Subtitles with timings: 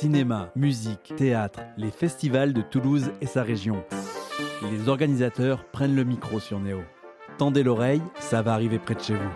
[0.00, 3.84] Cinéma, musique, théâtre, les festivals de Toulouse et sa région.
[4.62, 6.80] Les organisateurs prennent le micro sur Néo.
[7.36, 9.30] Tendez l'oreille, ça va arriver près de chez vous.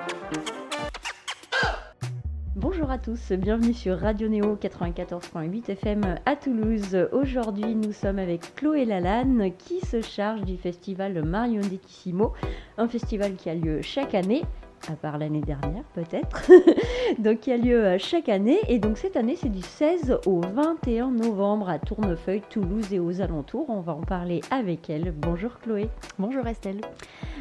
[2.56, 6.96] Bonjour à tous, bienvenue sur Radio Néo 94.8 FM à Toulouse.
[7.12, 12.32] Aujourd'hui, nous sommes avec Chloé Lalanne qui se charge du festival Marionnettissimo,
[12.78, 14.44] un festival qui a lieu chaque année
[14.90, 16.50] à part l'année dernière peut-être,
[17.18, 18.58] donc qui a lieu euh, chaque année.
[18.68, 23.20] Et donc cette année, c'est du 16 au 21 novembre à Tournefeuille, Toulouse et aux
[23.20, 23.66] alentours.
[23.68, 25.12] On va en parler avec elle.
[25.12, 25.88] Bonjour Chloé.
[26.18, 26.80] Bonjour Estelle.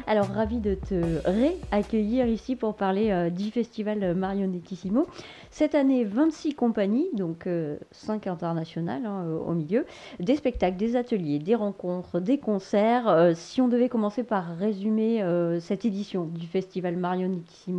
[0.06, 5.06] Alors, ravi de te réaccueillir ici pour parler euh, du festival Marionettissimo.
[5.50, 7.48] Cette année, 26 compagnies, donc
[7.90, 9.86] 5 euh, internationales hein, au milieu,
[10.20, 13.32] des spectacles, des ateliers, des rencontres, des concerts.
[13.34, 15.24] si on devait commencer par résumer
[15.60, 17.33] cette édition du festival Marionnettissimo,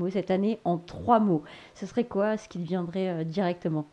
[0.10, 1.44] cette année en trois mots.
[1.74, 3.86] Ce serait quoi ce qui viendrait euh, directement?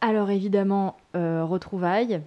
[0.00, 2.22] Alors évidemment, euh, retrouvailles.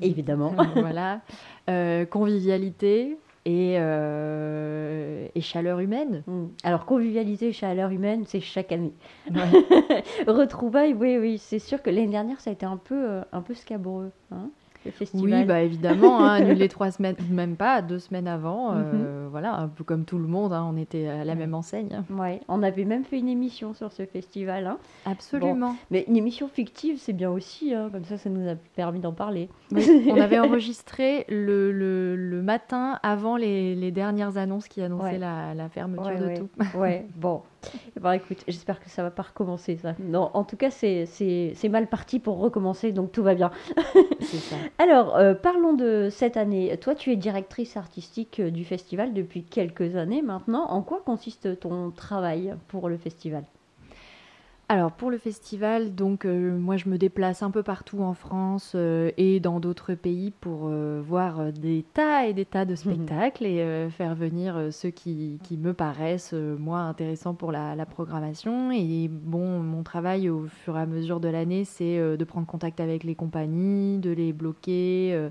[0.00, 0.54] Évidemment.
[0.76, 1.20] voilà.
[1.68, 6.24] Euh, convivialité, et, et, chaleur humaine.
[6.26, 6.46] Hmm.
[6.64, 8.92] Alors convivialité et chaleur humaine, c'est chaque année.
[10.26, 13.54] Retrouvailles, oui, oui, c'est sûr que l'année dernière, ça a été un peu, un peu
[13.54, 14.10] scabreux.
[14.32, 14.50] Hein
[15.14, 18.72] oui, bah évidemment, hein, annulé trois semaines, même pas, deux semaines avant.
[18.74, 19.28] Euh, mhm.
[19.30, 22.02] Voilà, un peu comme tout le monde, hein, on était à la même enseigne.
[22.10, 24.66] Ouais, on avait même fait une émission sur ce festival.
[24.66, 24.78] Hein.
[25.04, 25.76] Absolument.
[25.90, 29.48] mais une émission fictive, c'est bien aussi, comme ça, ça nous a permis d'en parler.
[29.72, 35.68] on avait enregistré le, le, matin avant les, les, dernières annonces qui annonçaient la, la,
[35.68, 36.48] fermeture de tout.
[36.78, 37.42] Ouais, bon.
[38.00, 39.94] Bon, écoute, j'espère que ça va pas recommencer, ça.
[39.98, 43.50] Non, en tout cas, c'est mal parti pour recommencer, donc tout va bien.
[44.20, 44.56] C'est ça.
[44.78, 46.76] Alors, euh, parlons de cette année.
[46.78, 50.66] Toi, tu es directrice artistique euh, du festival depuis quelques années maintenant.
[50.68, 53.44] En quoi consiste ton travail pour le festival?
[54.68, 58.72] Alors pour le festival, donc euh, moi je me déplace un peu partout en France
[58.74, 62.76] euh, et dans d'autres pays pour euh, voir des tas et des tas de mhm.
[62.76, 68.72] spectacles et faire venir ceux qui, qui, me paraissent moi intéressants pour la, la, programmation.
[68.72, 72.80] Et bon, mon travail au fur et à mesure de l'année, c'est de prendre contact
[72.80, 75.30] avec les compagnies, de les bloquer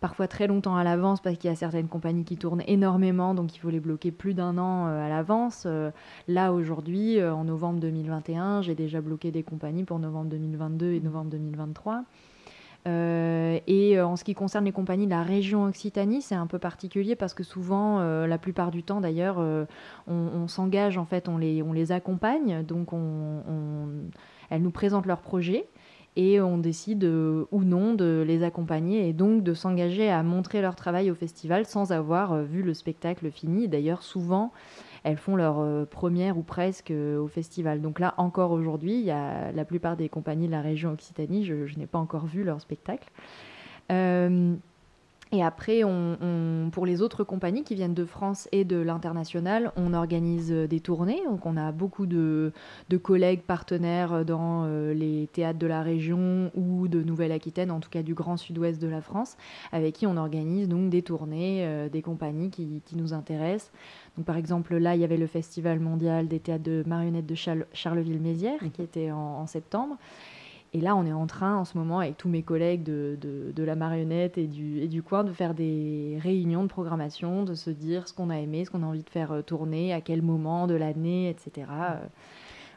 [0.00, 3.54] parfois très longtemps à l'avance parce qu'il y a certaines compagnies qui tournent énormément, donc
[3.54, 5.64] il faut les bloquer plus d'un an euh, à l'avance.
[5.66, 5.90] Euh,
[6.26, 11.00] là, aujourd'hui, euh, en novembre 2021, j'ai déjà bloqué des compagnies pour novembre 2022 et
[11.00, 12.04] novembre 2023.
[12.86, 17.14] et en ce qui concerne les compagnies de la région Occitanie, c'est un peu particulier
[17.14, 19.38] parce que souvent, la plupart du temps d'ailleurs,
[20.06, 23.42] on, s'engage, en fait, on les, accompagne, donc on,
[24.48, 25.68] elles nous présentent leurs projets
[26.16, 30.60] et on décide euh, ou non de les accompagner et donc de s'engager à montrer
[30.60, 33.68] leur travail au festival sans avoir euh, vu le spectacle fini.
[33.68, 34.52] D'ailleurs, souvent,
[35.04, 37.80] elles font leur euh, première ou presque au festival.
[37.80, 41.44] Donc là, encore aujourd'hui, il y a la plupart des compagnies de la région Occitanie,
[41.44, 43.08] je, n'ai pas encore vu leur spectacle.
[45.32, 49.94] Et après, on, pour les autres compagnies qui viennent de France et de l'international, on
[49.94, 51.20] organise euh, des tournées.
[51.24, 52.52] Donc, on a beaucoup de,
[53.02, 58.02] collègues partenaires dans euh, les théâtres de la région ou de Nouvelle-Aquitaine, en tout cas
[58.02, 59.36] du grand sud-ouest de la France,
[59.70, 63.70] avec qui on organise donc des tournées, euh, des compagnies qui, nous intéressent.
[64.16, 67.36] Donc, par exemple, là, il y avait le Festival mondial des théâtres de marionnettes de
[67.72, 69.96] Charleville-Mézières qui était en septembre.
[70.72, 73.74] Et là, on est en train en ce moment avec tous mes collègues de, la
[73.74, 78.06] marionnette et du, et du coin de faire des réunions de programmation, de se dire
[78.06, 80.68] ce qu'on a aimé, ce qu'on a envie de faire euh, tourner, à quel moment
[80.68, 81.66] de l'année, etc.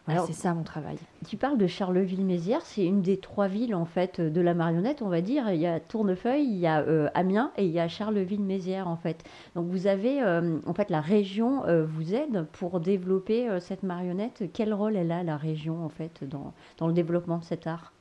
[0.07, 0.97] Alors, c'est ça mon travail.
[1.27, 5.07] Tu parles de Charleville-Mézières, c'est une des trois villes en fait de la marionnette, on
[5.07, 5.49] va dire.
[5.51, 8.97] Il y a Tournefeuille, il y a euh, Amiens et il y a Charleville-Mézières en
[8.97, 9.23] fait.
[9.55, 14.43] Donc vous avez euh, en fait la région euh, vous aide pour développer cette marionnette.
[14.53, 17.93] Quel rôle elle a la région en fait dans, dans le développement de cet art?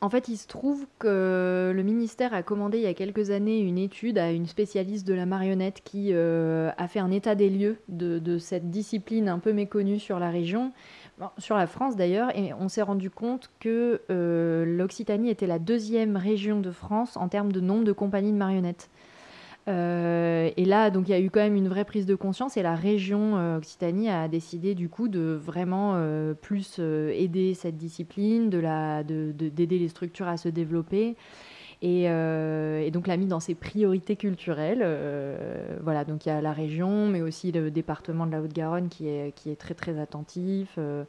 [0.00, 3.58] En fait, il se trouve que le ministère a commandé il y a quelques années
[3.58, 7.78] une étude à une spécialiste de la marionnette qui a fait un état des lieux
[7.88, 10.72] de, de, cette discipline un peu méconnue sur la région
[11.38, 16.16] sur la France d'ailleurs, et on s'est rendu compte que euh, l'Occitanie était la deuxième
[16.16, 18.90] région de France en termes de nombre de compagnies de marionnettes.
[19.68, 22.56] Euh, et là, donc il y a eu quand même une vraie prise de conscience
[22.56, 26.02] et la région euh, Occitanie a décidé du coup de vraiment
[26.40, 31.16] plus aider cette discipline, de d'aider les structures à se développer.
[31.84, 34.82] Euh, et, donc l'a mis dans ses priorités culturelles.
[34.82, 38.88] Euh, voilà, donc il y a la région, mais aussi le département de la Haute-Garonne
[38.88, 40.74] qui est, très très attentif.
[40.78, 41.04] Euh,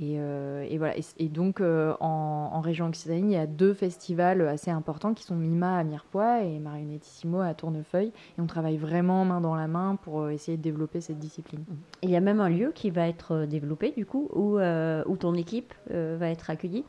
[0.00, 0.94] et, voilà.
[1.18, 5.78] Et, donc en, région Occitanie, il y a deux festivals assez importants qui sont Mima
[5.78, 8.12] à Mirepoix et Marionettissimo à Tournefeuille.
[8.36, 11.64] Et on travaille vraiment main dans la main pour essayer de développer cette discipline.
[12.02, 15.72] Il y a même un lieu qui va être développé du coup, où ton équipe
[15.88, 16.84] va être accueillie?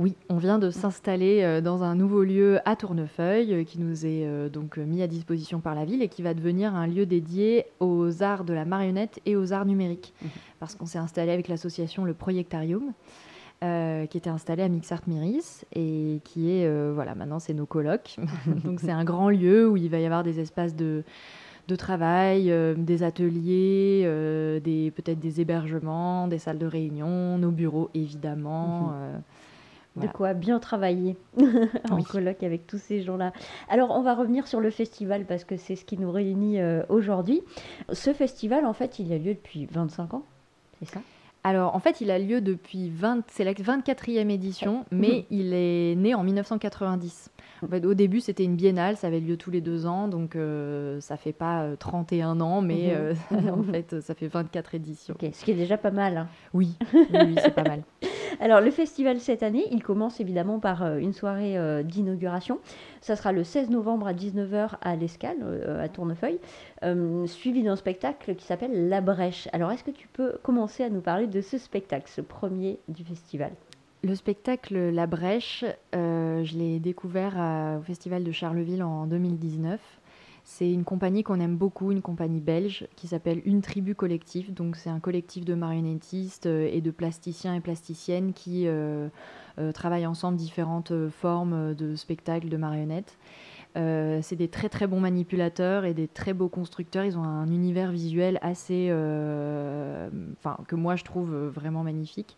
[0.00, 4.06] Oui, on vient de s'installer euh, dans un nouveau lieu à Tournefeuille euh, qui nous
[4.06, 7.04] est euh, donc mis à disposition par la ville et qui va devenir un lieu
[7.04, 10.14] dédié aux arts de la marionnette et aux arts numériques.
[10.22, 10.30] Mhm.
[10.58, 12.94] Parce qu'on s'est installé avec l'association Le Projectarium.
[13.60, 18.16] qui était installé à Mixart Miris et qui est, voilà, maintenant c'est nos colocs.
[18.64, 21.04] donc c'est un grand lieu où il va y avoir des espaces de,
[21.68, 24.04] de travail, des ateliers,
[24.64, 28.94] des, peut-être des hébergements, des salles de réunion, nos bureaux évidemment.
[29.96, 31.16] De quoi bien travailler
[31.90, 33.32] en colloque avec tous ces gens-là.
[33.68, 36.82] Alors, on va revenir sur le festival parce que c'est ce qui nous réunit euh,
[36.88, 37.42] aujourd'hui.
[37.92, 40.24] Ce festival, en fait, il a lieu depuis 25 ans,
[40.78, 41.00] c'est ça?
[41.42, 45.94] Alors, en fait, il a lieu depuis 20, c'est la 24e édition, mais il est
[45.96, 47.30] né en 1990.
[47.62, 51.16] Au début, c'était une biennale, ça avait lieu tous les deux ans, donc euh, ça
[51.16, 52.94] fait pas 31 euh, ans, mais
[53.30, 53.48] mhm.
[53.50, 55.14] en fait, ça fait 24 éditions.
[55.20, 56.16] ce qui est déjà pas mal.
[56.16, 56.28] Hein.
[56.52, 57.82] Oui, oui c'est pas mal.
[58.38, 62.58] Alors, le festival cette année, il commence évidemment par euh, une soirée euh, d'inauguration.
[63.00, 66.38] Ça sera le 16 novembre à 19h à l'Escale, euh, à Tournefeuille,
[67.26, 69.48] suivi d'un spectacle qui s'appelle La Brèche.
[69.52, 73.04] Alors, est-ce que tu peux commencer à nous parler de ce spectacle, ce premier du
[73.04, 73.52] festival?
[74.02, 79.80] Le spectacle La Brèche, je l'ai découvert au Festival de Charleville en 2019.
[80.44, 84.52] C'est une compagnie qu'on aime beaucoup, une compagnie belge qui s'appelle Une Tribu Collective.
[84.52, 89.08] Donc c'est un collectif de marionnettistes euh, et de plasticiens et plasticiennes qui euh,
[89.58, 93.16] euh, travaillent ensemble différentes formes de spectacles de marionnettes.
[93.76, 97.04] c'est des très très bons manipulateurs et des très beaux constructeurs.
[97.04, 102.36] Ils ont un univers visuel assez, que moi je trouve vraiment magnifique.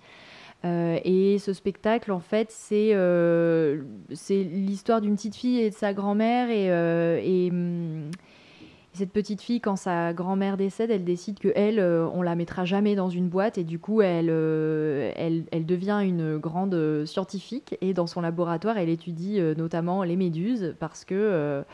[0.64, 3.82] Euh, et ce spectacle, en fait, c'est euh,
[4.31, 6.50] l'histoire d'une petite fille et de sa grand-mère.
[6.50, 8.11] Et, euh, hum,
[8.94, 12.64] et, cette petite fille, quand sa grand-mère décède, elle décide que elle, on la mettra
[12.64, 13.58] jamais dans une boîte.
[13.58, 17.76] Et du coup, elle, elle, elle, devient une grande scientifique.
[17.80, 21.64] Et dans son laboratoire, elle étudie notamment les méduses parce que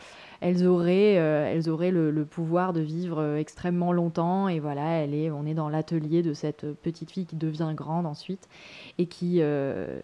[0.40, 4.48] elles auraient, euh, elles auraient le, pouvoir de vivre euh, extrêmement longtemps.
[4.48, 8.06] Et voilà, elle est, on est dans l'atelier de cette petite fille qui devient grande
[8.06, 8.48] ensuite
[8.98, 10.00] et qui, euh,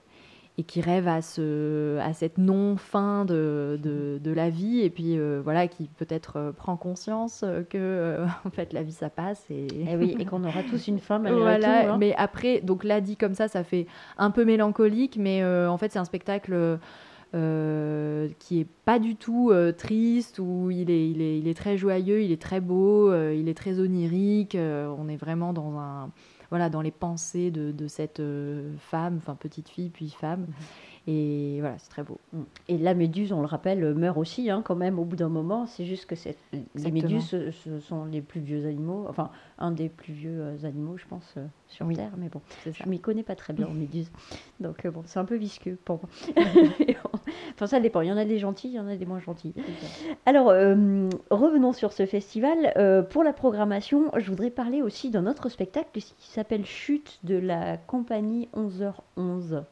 [0.56, 4.80] et qui rêve à, ce, à cette non-fin de, de, la vie.
[4.80, 9.44] Et puis voilà, qui peut-être prend conscience que en fait la vie ça passe.
[9.50, 11.98] Et, eh oui, et qu'on aura tous une fin voilà, hein.
[11.98, 13.86] Mais après, donc là dit comme ça, ça fait
[14.16, 16.78] un peu mélancolique, mais en fait c'est un spectacle
[17.34, 21.54] euh, qui est pas du tout euh, triste, où il est, il, est, il est
[21.54, 24.56] très joyeux, il est très beau, euh, il est très onirique.
[24.56, 26.10] on est vraiment dans un
[26.54, 28.22] voilà dans les pensées de, de cette
[28.78, 30.46] femme, enfin petite fille puis femme.
[31.06, 32.18] Et voilà, c'est très beau.
[32.32, 32.42] Mm.
[32.68, 35.66] Et la méduse, on le rappelle, meurt aussi hein, quand même au bout d'un moment.
[35.66, 36.14] C'est juste que
[36.74, 40.96] les méduses, ce, sont les plus vieux animaux, enfin un des plus vieux euh, animaux,
[40.96, 42.12] je pense, euh, sur Terre.
[42.16, 44.10] Mais bon, je m'y connais pas très bien en méduses.
[44.60, 46.44] Donc euh, bon, c'est un peu visqueux pour moi.
[47.54, 48.00] enfin, ça dépend.
[48.00, 49.54] Il y en a des gentils, il y en a des moins gentils.
[50.24, 50.46] Alors,
[51.30, 53.06] revenons sur ce festival.
[53.10, 57.76] pour la programmation, je voudrais parler aussi d'un autre spectacle qui s'appelle Chute de la
[57.76, 59.64] compagnie 11h11.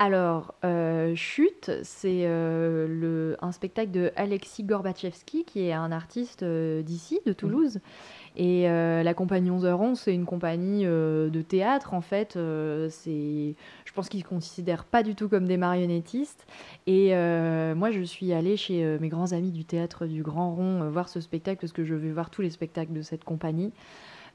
[0.00, 6.82] Alors, euh, Chute, c'est euh, un spectacle de Alexis Gorbachevski, qui est un artiste euh,
[6.82, 7.80] d'ici, de Toulouse.
[8.36, 12.38] Et la compagnie 11h11, c'est une compagnie de théâtre, en fait.
[12.88, 16.46] c'est, je pense qu'ils ne se considèrent pas du tout comme des marionnettistes.
[16.86, 17.08] Et
[17.74, 21.20] moi, je suis allée chez mes grands amis du théâtre du Grand Rond voir ce
[21.20, 23.72] spectacle, parce que je vais voir tous les spectacles de cette compagnie.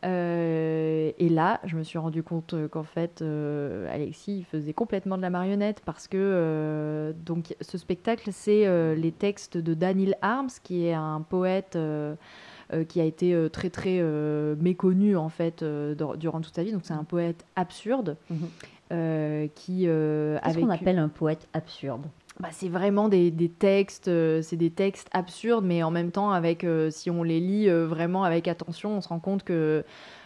[0.03, 4.73] Euh, et là, je me suis rendu compte euh, qu'en fait, euh, Alexis il faisait
[4.73, 10.49] complètement de la marionnette parce que donc ce spectacle, c'est les textes de Daniel Arms,
[10.63, 11.77] qui est un poète
[12.87, 14.01] qui a été très très
[14.59, 16.71] méconnu en fait durant toute sa vie.
[16.71, 19.49] Donc c'est un poète absurde mhm.
[19.55, 19.83] qui.
[19.83, 22.05] Qu'est-ce qu'on appelle un poète absurde?
[22.39, 26.63] Bah, c'est vraiment des, textes, euh, c'est des textes absurdes, mais en même temps, avec,
[26.63, 29.83] euh, si on les lit euh, vraiment avec attention, on se rend compte que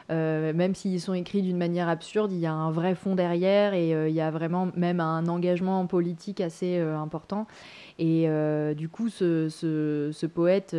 [0.09, 3.89] même s'ils sont écrits d'une manière absurde, il y a un vrai fond derrière et
[3.89, 7.45] il y a vraiment même un engagement politique assez important.
[7.99, 8.25] Et
[8.77, 10.77] du coup, ce, poète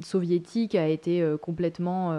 [0.00, 2.10] soviétique a été complètement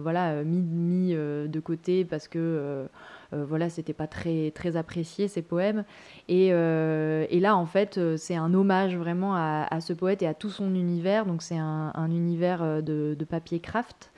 [0.00, 2.86] voilà, mis, de côté parce que
[3.32, 5.84] voilà, c'était pas très, très apprécié ces poèmes.
[6.28, 10.34] Et, euh, là, en fait, euh, c'est un hommage vraiment à, ce poète et à
[10.34, 11.26] tout son univers.
[11.26, 14.10] Donc, c'est un, univers de, papier craft.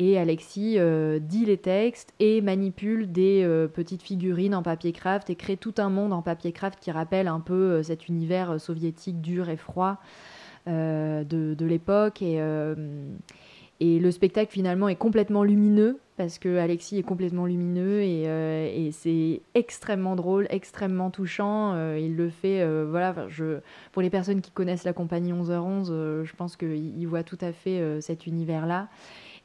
[0.00, 0.78] Et Alexis
[1.20, 5.90] dit les textes et manipule des petites figurines en papier craft et crée tout un
[5.90, 9.98] monde en papier craft qui rappelle un peu cet univers soviétique dur et froid
[10.66, 12.22] de, l'époque.
[13.80, 18.90] Et le spectacle finalement est complètement lumineux parce que Alexis est complètement lumineux et, et
[18.90, 21.76] c'est extrêmement drôle, extrêmement touchant.
[21.94, 23.60] il le fait, voilà, je,
[23.92, 28.00] pour les personnes qui connaissent la compagnie 11h11, je pense qu'ils voient tout à fait
[28.00, 28.88] cet univers-là.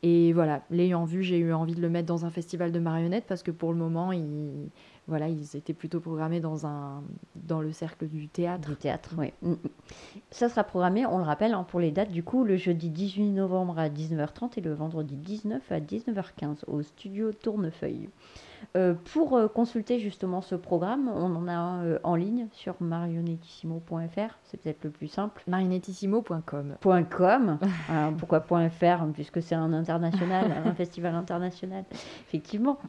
[0.04, 3.24] Et voilà, l'ayant vu, j'ai eu envie de le mettre dans un festival de marionnettes
[3.25, 4.70] parce que pour le moment, il
[5.08, 7.04] voilà, ils étaient plutôt programmés dans, un,
[7.36, 8.70] dans le cercle du théâtre.
[8.70, 9.34] Du théâtre, oui.
[9.42, 9.58] Mm, mm.
[10.32, 13.32] Ça sera programmé, on le rappelle, hein, pour les dates, du coup, le jeudi 18
[13.32, 18.10] novembre à 19h30 et le vendredi 19 à 19h15 au studio Tournefeuille.
[18.78, 22.76] Euh, pour euh, consulter justement ce programme, on en a un euh, en ligne sur
[22.80, 25.44] marionettissimo.fr, c'est peut-être le plus simple.
[25.48, 26.76] marionettissimo.com.
[27.10, 27.60] .com,
[28.18, 31.84] pourquoi .fr puisque c'est un international, un festival international,
[32.26, 32.80] effectivement.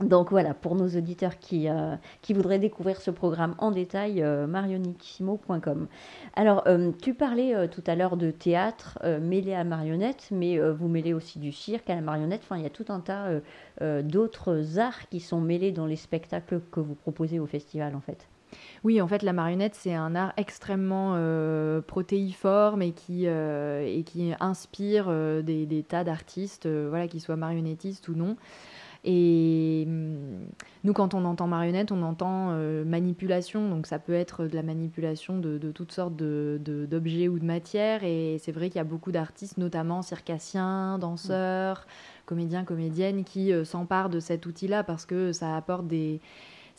[0.00, 4.46] Donc voilà, pour nos auditeurs qui, euh, qui voudraient découvrir ce programme en détail, euh,
[6.34, 10.88] Alors, euh, tu parlais euh, tout à l'heure de théâtre mêlé à marionnette, mais vous
[10.88, 12.42] mêlez aussi du cirque à la marionnette.
[12.44, 13.28] Enfin, il y a tout un tas
[14.02, 18.28] d'autres arts qui sont mêlés dans les spectacles que vous proposez au festival, en fait.
[18.84, 21.18] Oui, en fait, la marionnette, c'est un art extrêmement
[21.86, 25.10] protéiforme et qui, et qui inspire
[25.42, 28.36] des, des, tas d'artistes, voilà, qu'ils soient marionnettistes ou non.
[29.08, 30.48] Et hum,
[30.82, 33.68] nous, quand on entend marionnette, on entend euh, manipulation.
[33.70, 38.02] Donc ça peut être de la manipulation de, toutes sortes d'objets ou de matières.
[38.02, 41.86] Et c'est vrai qu'il y a beaucoup d'artistes, notamment circassiens, danseurs,
[42.26, 46.20] comédiens, comédiennes, qui euh, s'emparent de cet outil-là parce que ça apporte des...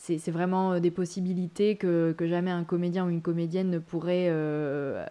[0.00, 4.32] C'est vraiment euh, des possibilités que, jamais un comédien ou une comédienne ne pourrait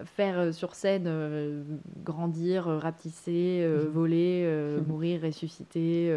[0.05, 1.65] faire sur scène,
[2.05, 3.87] grandir, rapetisser, mmh.
[3.89, 6.09] voler, mourir, ressusciter.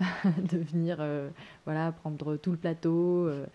[0.50, 1.28] de venir euh,
[1.64, 3.26] voilà, prendre tout le plateau.
[3.28, 3.46] Euh.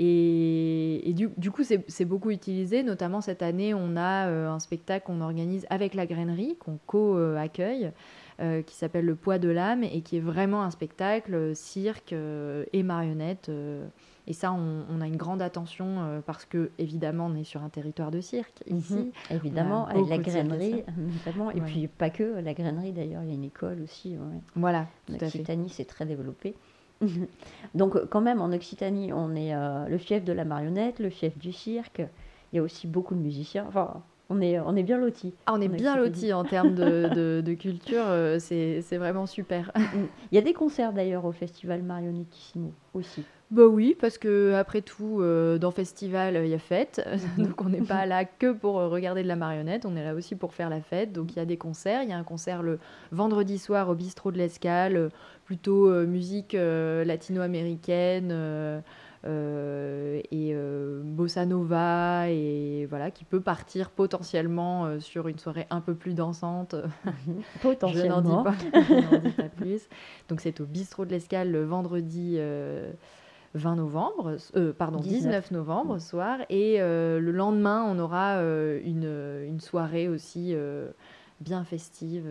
[0.00, 2.84] Et, du, coup, c'est beaucoup utilisé.
[2.84, 7.90] Notamment cette année, on a euh, un spectacle qu'on organise avec la grainerie, qu'on co-accueille,
[8.38, 13.50] qui s'appelle Le poids de l'âme et qui est vraiment un spectacle cirque et marionnette.
[14.30, 17.70] Et ça, on, a une grande attention euh, parce que, évidemment, on est sur un
[17.70, 18.76] territoire de cirque mhm.
[18.76, 19.12] ici.
[19.30, 21.50] évidemment, avec la grainerie, notamment.
[21.50, 24.16] Et puis, pas que la grainerie, d'ailleurs, il y a une école aussi.
[24.54, 26.54] Voilà, en Occitanie, c'est très développé.
[27.74, 31.38] Donc, quand même, en Occitanie, on est euh, le fief de la marionnette, le fief
[31.38, 32.02] du cirque.
[32.52, 33.64] Il y a aussi beaucoup de musiciens.
[33.66, 35.34] Enfin, on est, on est bien lotis.
[35.46, 39.72] Ah, on est bien lotis en termes de, de, culture, euh, c'est vraiment super.
[40.32, 43.24] Il y a des concerts d'ailleurs au festival Marionettissimo aussi.
[43.50, 47.02] Bah oui, parce que après tout, euh, dans festival, il y a fête,
[47.38, 47.46] mhm.
[47.46, 50.14] donc on n'est pas là que pour euh, regarder de la marionnette, on est là
[50.14, 51.12] aussi pour faire la fête.
[51.12, 52.78] Donc il y a des concerts, il y a un concert le
[53.10, 55.08] vendredi soir au bistrot de l'Escale, euh,
[55.46, 58.82] plutôt musique latino-américaine
[59.24, 60.54] et
[61.02, 66.74] bossa nova et voilà qui peut partir potentiellement sur une soirée un peu plus dansante.
[67.62, 68.22] potentiellement.
[68.22, 69.88] Je n'en dis pas, plus.
[70.28, 72.38] Donc c'est au bistrot de l'Escale le vendredi.
[73.54, 76.00] 20 novembre, euh, pardon, 19, novembre mm.
[76.00, 76.38] soir.
[76.50, 80.54] Et euh, le lendemain, on aura euh, une, une, soirée aussi
[81.40, 82.26] bien festive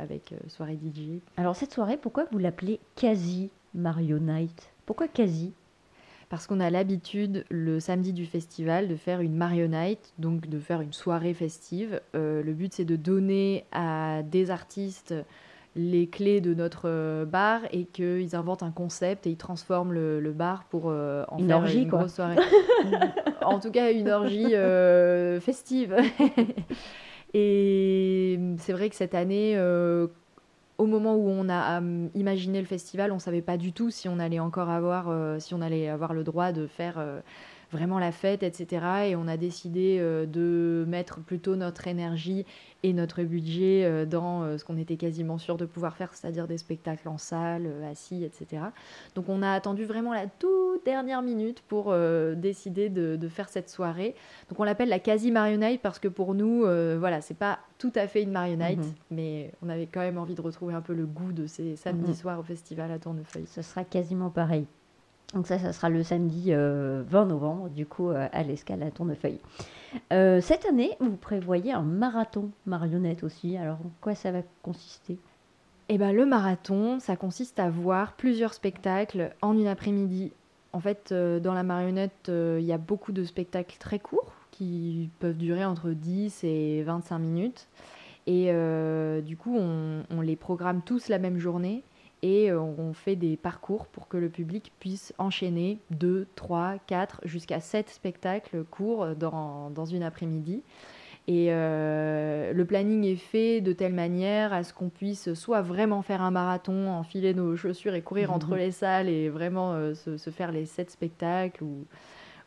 [0.00, 1.20] avec soirée DJ.
[1.36, 4.70] Alors cette soirée, pourquoi vous l'appelez Quasi Mario Night?
[4.86, 5.52] Pourquoi Quasi?
[6.30, 10.58] Parce qu'on a l'habitude le samedi du festival de faire une Mario Night, donc de
[10.58, 12.00] faire une soirée festive.
[12.14, 15.14] le but c'est de donner à des artistes
[15.76, 20.32] les clés de notre euh, bar et qu'ils inventent un concept et ils transforment le,
[20.32, 22.00] bar pour euh, en une faire orgie, une quoi.
[22.00, 22.36] grosse soirée.
[23.42, 25.96] en tout cas, une orgie euh, festive.
[27.34, 29.56] et c'est vrai que cette année,
[30.80, 31.80] au moment où on a
[32.14, 35.54] imaginé le festival, on ne savait pas du tout si on allait encore avoir, si
[35.54, 36.98] on allait avoir le droit de faire
[37.70, 38.84] vraiment la fête, etc.
[39.08, 42.44] Et on a décidé euh, de mettre plutôt notre énergie
[42.82, 46.46] et notre budget euh, dans euh, ce qu'on était quasiment sûr de pouvoir faire, c'est-à-dire
[46.46, 48.62] des spectacles en salle, assis, etc.
[49.14, 51.94] Donc on a attendu vraiment la toute dernière minute pour
[52.36, 54.14] décider de, faire cette soirée.
[54.48, 58.06] Donc on l'appelle la quasi marionnette parce que pour nous, voilà, c'est pas tout à
[58.06, 58.94] fait une marionnette, mhm.
[59.10, 62.10] mais on avait quand même envie de retrouver un peu le goût de ces samedis
[62.10, 62.14] mhm.
[62.14, 63.46] soirs au festival à Tournefeuille.
[63.46, 64.66] Ce sera quasiment pareil.
[65.34, 68.90] Donc ça, ça sera le samedi 20 euh, novembre, du coup, euh, à l'escale à
[68.90, 69.38] Tournefeuille.
[70.12, 73.56] Euh, cette année, vous prévoyez un marathon marionnette aussi.
[73.56, 75.18] Alors, en quoi ça va consister?
[75.88, 80.32] Eh ben, le marathon, ça consiste à voir plusieurs spectacles en une après-midi.
[80.72, 85.36] En fait, dans la marionnette, il y a beaucoup de spectacles très courts qui peuvent
[85.36, 87.66] durer entre 10 et 25 minutes.
[88.28, 88.52] Et
[89.22, 91.82] du coup, on, les programme tous la même journée
[92.22, 97.22] et euh, on fait des parcours pour que le public puisse enchaîner 2, 3, 4
[97.24, 100.62] jusqu'à 7 spectacles courts dans, dans une après-midi.
[101.28, 106.22] Et le planning est fait de telle manière à ce qu'on puisse soit vraiment faire
[106.22, 110.50] un marathon, enfiler nos chaussures et courir entre les salles et vraiment se, se, faire
[110.50, 111.86] les sept spectacles ou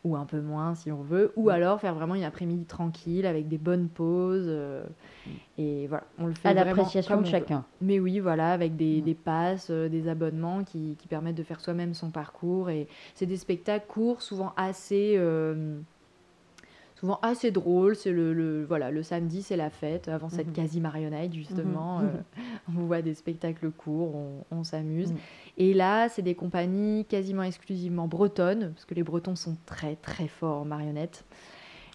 [0.04, 3.48] ou un peu moins si on veut, ou alors faire vraiment une après-midi tranquille avec
[3.48, 4.46] des bonnes pauses.
[4.48, 4.84] Euh,
[5.58, 7.64] et voilà, on le fait à l'appréciation de chacun.
[7.82, 11.62] Mais oui, voilà, avec des, des passes, euh, des abonnements qui, qui, permettent de faire
[11.62, 12.70] soi-même son parcours.
[12.70, 15.16] Et c'est des spectacles courts, souvent assez.
[15.18, 15.80] Euh,
[17.04, 17.96] souvent assez drôle.
[17.96, 20.08] C'est le, voilà, le samedi, c'est la fête.
[20.08, 20.54] Avant cette mhm.
[20.54, 22.06] quasi marionnette, justement, mhm.
[22.06, 24.16] euh, on voit des spectacles courts,
[24.50, 25.12] on, s'amuse.
[25.12, 25.18] Mhm.
[25.58, 30.30] Et là, c'est des compagnies quasiment exclusivement bretonnes, parce que les Bretons sont très très
[30.30, 31.26] forts en marionnettes.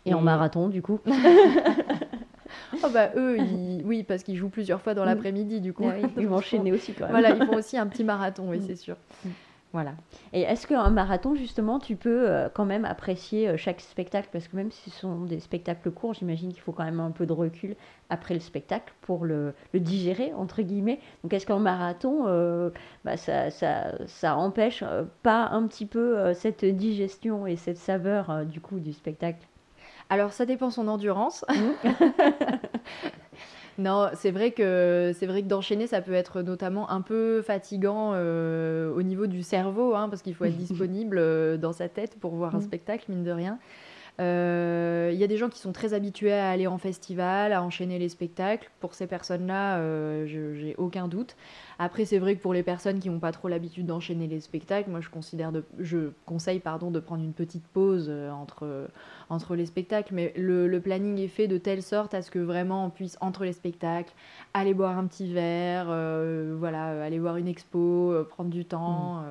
[0.04, 1.00] Et, en marathon, du coup.
[1.06, 3.38] oh bah eux,
[3.84, 5.84] oui, parce qu'ils jouent plusieurs fois dans l'après-midi, du coup.
[6.16, 7.10] ils vont enchaîner aussi quand même.
[7.10, 8.96] Voilà, ils font aussi un petit marathon, oui, c'est sûr.
[9.72, 9.92] Voilà.
[10.32, 14.28] Et est-ce qu'un marathon, justement, tu peux euh, quand même apprécier euh, chaque spectacle?
[14.32, 17.10] Parce que même si ce sont des spectacles courts, j'imagine qu'il faut quand même un
[17.10, 17.76] peu de recul
[18.08, 21.00] après le spectacle pour le, digérer, entre guillemets.
[21.22, 22.70] Donc est-ce qu'un marathon, euh,
[23.04, 24.82] bah, ça, ça, ça, empêche
[25.22, 29.46] pas un petit peu cette digestion et cette saveur du coup du spectacle?
[30.08, 31.44] Alors ça dépend son endurance.
[31.50, 31.88] Mmh.
[33.78, 38.10] Non, c'est vrai que c'est vrai que d'enchaîner, ça peut être notamment un peu fatigant
[38.12, 42.18] euh, au niveau du cerveau, hein, parce qu'il faut être disponible euh, dans sa tête
[42.18, 42.62] pour voir un mm.
[42.62, 43.58] spectacle, mine de rien.
[44.20, 47.62] Euh, il y a des gens qui sont très habitués à aller en festival, à
[47.62, 48.70] enchaîner les spectacles.
[48.80, 51.36] Pour ces personnes-là, euh, j'ai aucun doute.
[51.78, 54.90] Après, c'est vrai que pour les personnes qui n'ont pas trop l'habitude d'enchaîner les spectacles,
[54.90, 58.88] moi je, considère de, je conseille pardon, de prendre une petite pause euh, entre,
[59.30, 60.12] entre les spectacles.
[60.14, 63.44] Mais le, planning est fait de telle sorte à ce que vraiment on puisse, entre
[63.44, 64.12] les spectacles,
[64.52, 65.86] aller boire un petit verre,
[66.56, 69.20] voilà, aller voir une expo, prendre du temps.
[69.20, 69.24] Mmh.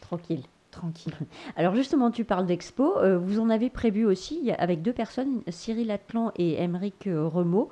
[0.00, 1.14] Tranquille tranquille.
[1.56, 2.98] Alors justement, tu parles d'expo.
[2.98, 7.68] Euh, vous en avez prévu aussi avec deux personnes, Cyril Atlan et Émeric euh, Remaud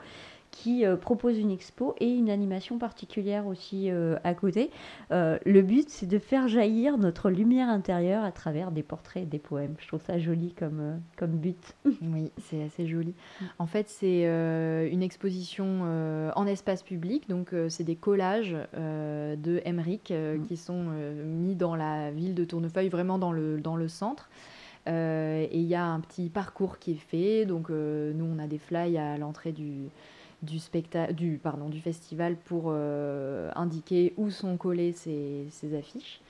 [0.50, 4.71] qui euh, propose une expo et une animation particulière aussi euh, à côté.
[5.12, 9.26] Euh, le but, c'est de faire jaillir notre lumière intérieure à travers des portraits et
[9.26, 9.75] des poèmes.
[9.78, 11.76] Je trouve ça joli comme, comme but.
[12.02, 13.15] Oui, c'est assez joli.
[13.58, 15.82] En fait, c'est une exposition
[16.34, 20.43] en espace public, donc c'est des collages de Emmerich mm.
[20.47, 20.86] qui sont
[21.25, 24.30] mis dans la ville de Tournefeuille, vraiment dans le, dans le centre.
[24.86, 27.45] et il y a un petit parcours qui est fait.
[27.45, 29.91] Donc, nous, on a des fly à l'entrée du,
[30.43, 36.21] du, spectacle, du, pardon, du festival pour euh, indiquer où sont collées ces, affiches.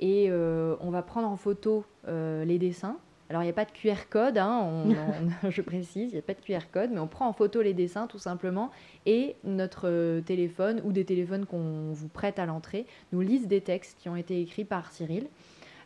[0.00, 2.96] Et euh, on va prendre en photo euh, les dessins.
[3.30, 4.84] Alors, il n'y a pas de QR code, hein,
[5.48, 7.72] je précise, il n'y a pas de QR code, mais on prend en photo les
[7.72, 8.70] dessins tout simplement.
[9.06, 13.98] Et notre téléphone ou des téléphones qu'on vous prête à l'entrée nous lisent des textes
[13.98, 15.28] qui ont été écrits par Cyril.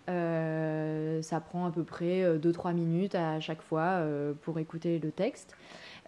[0.09, 4.03] ça prend à peu près 2-3 minutes à chaque fois
[4.43, 5.55] pour écouter le texte.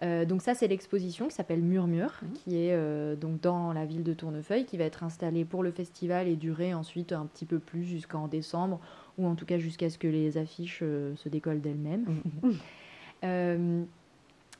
[0.01, 2.33] Euh, donc ça, c'est l'exposition qui s'appelle Murmure, mhm.
[2.33, 5.71] qui est euh, donc dans la ville de Tournefeuille, qui va être installée pour le
[5.71, 8.79] festival et durer ensuite un petit peu plus jusqu'en décembre,
[9.17, 12.05] ou en tout cas jusqu'à ce que les affiches euh, se décollent d'elles-mêmes.
[13.23, 13.85] Mhm.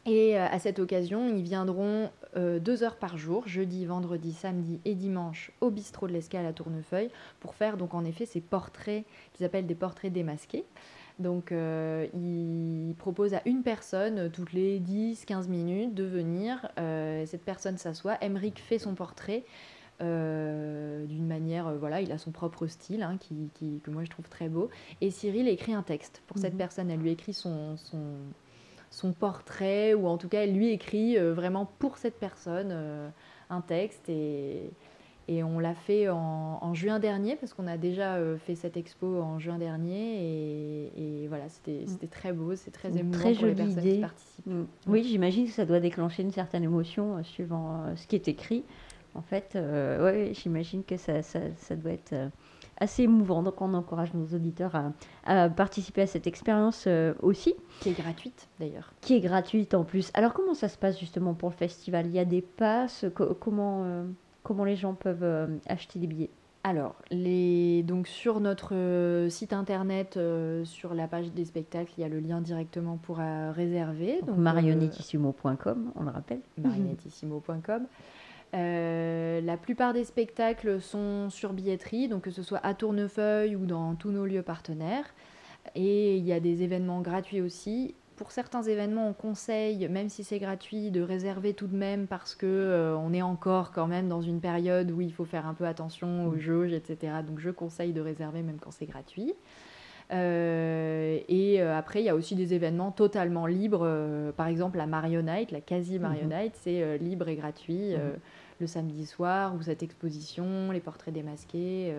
[0.06, 5.52] et à cette occasion, ils viendront deux heures par jour, jeudi, vendredi, samedi et dimanche,
[5.62, 9.68] au bistrot de l'Escale à Tournefeuille, pour faire donc en effet ces portraits qu'ils appellent
[9.68, 10.66] des portraits démasqués.
[11.20, 16.70] Donc, euh, il propose à une personne, euh, toutes les 10-15 minutes, de venir.
[16.80, 18.18] Euh, cette personne s'assoit.
[18.22, 19.44] Emmerich fait son portrait
[20.02, 24.48] d'une manière, voilà, il a son propre style, hein, qui, que moi je trouve très
[24.48, 24.70] beau.
[25.02, 26.58] Et Cyril écrit un texte pour cette mhm.
[26.58, 26.90] personne.
[26.90, 28.16] Elle lui écrit son, son,
[28.92, 32.74] son, portrait, ou en tout cas, elle lui écrit vraiment pour cette personne
[33.50, 34.08] un texte.
[34.08, 34.72] Et
[35.30, 39.22] et on l'a fait en, juin dernier, parce qu'on a déjà euh, fait cette expo
[39.22, 40.92] en juin dernier.
[40.98, 41.86] Et, voilà, mm.
[41.86, 44.48] c'était très beau, c'est très émouvant très pour les personnes qui participent.
[44.48, 44.64] Mm.
[44.88, 48.28] Oui, j'imagine que ça doit déclencher une certaine émotion euh, suivant euh, ce qui est
[48.28, 48.64] écrit.
[49.14, 49.58] En fait,
[50.02, 52.14] oui, j'imagine que ça, ça, ça, doit être
[52.80, 53.42] assez émouvant.
[53.42, 54.72] Donc on encourage nos auditeurs
[55.26, 56.88] à, participer à cette expérience
[57.22, 57.56] aussi.
[57.82, 58.94] Qui est gratuite d'ailleurs.
[59.02, 60.12] Qui est gratuite en plus.
[60.14, 62.06] Alors comment ça se passe justement pour le festival?
[62.06, 63.06] Il y a des passes?
[63.40, 64.06] Comment
[64.44, 66.30] comment les gens peuvent euh, acheter des billets
[66.66, 67.84] alors, les...
[67.84, 72.10] donc sur notre euh, site internet, euh, sur la page des spectacles, il y a
[72.10, 74.20] le lien directement pour réserver.
[74.28, 76.42] Donc, marionnettissimo.com, on le rappelle.
[76.58, 77.88] Marionnettissimo.com.
[78.52, 83.96] la plupart des spectacles sont sur billetterie, donc que ce soit à Tournefeuille ou dans
[83.96, 85.06] tous nos lieux partenaires.
[85.76, 90.26] Et il y a des événements gratuits aussi pour certains événements, on conseille, même si
[90.26, 94.10] c'est gratuit, de réserver tout de même parce que euh, on est encore quand même
[94.10, 96.40] dans une période où il faut faire un peu attention aux mm.
[96.40, 97.14] jauges, etc.
[97.26, 99.34] Donc je conseille de réserver même quand c'est gratuit.
[100.12, 103.88] et après, il y a aussi des événements totalement libres.
[104.36, 106.62] par exemple, la Marionnite, la quasi-Marionnite, mhm.
[106.62, 108.20] c'est libre et gratuit mhm.
[108.60, 111.96] le samedi soir, ou cette exposition, les portraits démasqués.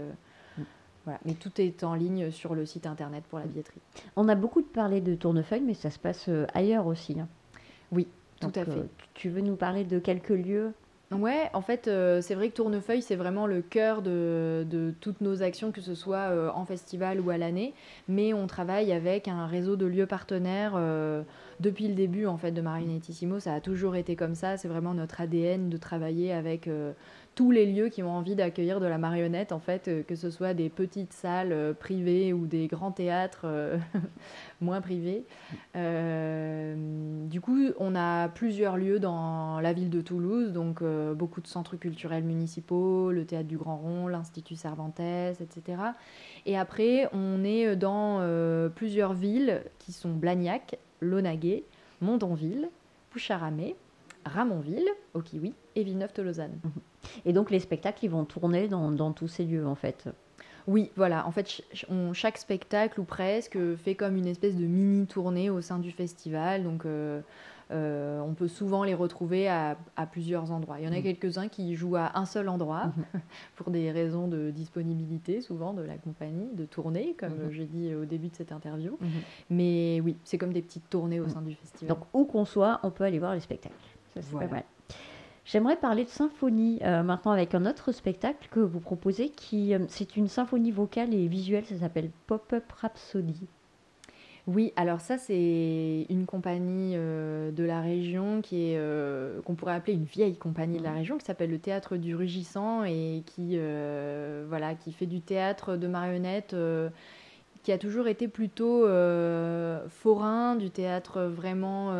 [1.04, 1.18] Voilà.
[1.24, 3.80] Mais tout est en ligne sur le site internet pour la billetterie.
[4.16, 7.18] On a beaucoup parlé de tournefeuille, mais ça se passe ailleurs aussi.
[7.18, 7.28] Hein.
[7.90, 8.06] Oui,
[8.40, 8.88] tout à fait.
[9.14, 10.72] tu veux nous parler de quelques lieux?
[11.12, 15.42] Ouais, en fait, euh, c'est vrai que Tournefeuille, c'est vraiment le cœur de, toutes nos
[15.42, 17.74] actions, que ce soit euh, en festival ou à l'année.
[18.06, 21.22] Mais on travaille avec un réseau de lieux partenaires euh,
[21.58, 23.40] depuis le début en fait de Marionettissimo.
[23.40, 24.56] Ça a toujours été comme ça.
[24.56, 26.68] C'est vraiment notre ADN de travailler avec
[27.40, 30.28] tous les lieux qui ont envie d'accueillir de la marionnette, en fait, euh, que ce
[30.30, 33.78] soit des petites salles euh, privées ou des grands théâtres euh,
[34.60, 35.24] moins privés.
[35.74, 40.82] du coup, on a plusieurs lieux dans la ville de Toulouse, donc
[41.14, 45.78] beaucoup de centres culturels municipaux, le théâtre du Grand Rond, l'Institut Cervantes, etc.
[46.44, 48.20] Et après, on est dans
[48.74, 51.64] plusieurs villes qui sont Blagnac, Lonaguet,
[52.02, 52.68] Mondonville,
[53.08, 53.76] Poucharamé,
[54.24, 56.58] Ramonville, au Kiwi, et Villeneuve-Tolosane.
[56.62, 56.70] Mhm.
[57.24, 60.08] Et donc les spectacles, ils vont tourner dans, tous ces lieux en fait.
[60.66, 61.26] Oui, voilà.
[61.26, 61.62] En fait,
[62.12, 66.62] chaque spectacle ou presque fait comme une espèce de mini tournée au sein du festival.
[66.62, 67.20] Donc, euh,
[67.70, 69.76] euh, on peut souvent les retrouver à,
[70.12, 70.76] plusieurs endroits.
[70.78, 71.02] Il y en a mhm.
[71.02, 73.20] quelques-uns qui jouent à un seul endroit mhm.
[73.56, 78.04] pour des raisons de disponibilité, souvent de la compagnie, de tournée, comme j'ai dit au
[78.04, 78.98] début de cette interview.
[79.48, 81.96] Mais oui, c'est comme des petites tournées au sein du festival.
[81.96, 83.74] Donc, où qu'on soit, on peut aller voir les spectacles.
[84.14, 84.64] Ça, c'est pas mal.
[85.44, 89.80] J'aimerais parler de symphonie euh, maintenant avec un autre spectacle que vous proposez qui euh,
[89.88, 93.48] c'est une symphonie vocale et visuelle, ça s'appelle Pop-up Rhapsody.
[94.46, 98.80] Oui, alors ça c'est une compagnie euh, de la région qui est
[99.44, 102.84] qu'on pourrait appeler une vieille compagnie de la région qui s'appelle le Théâtre du Rugissant
[102.84, 103.58] et qui
[104.48, 106.54] voilà qui fait du théâtre de marionnettes
[107.64, 108.86] qui a toujours été plutôt
[109.88, 111.92] forain, du théâtre vraiment